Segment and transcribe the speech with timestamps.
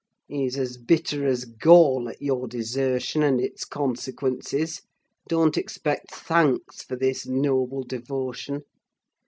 [0.27, 4.81] He's as bitter as gall at your desertion and its consequences:
[5.29, 8.63] don't expect thanks for this noble devotion.